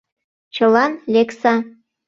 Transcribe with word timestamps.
—Чылан 0.55 0.91
лекса! 1.13 1.53